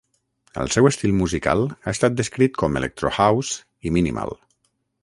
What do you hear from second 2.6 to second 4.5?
com electro house i minimal.